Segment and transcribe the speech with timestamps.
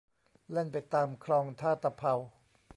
[0.51, 2.13] แล่นไปตามคลองท่าตะเภา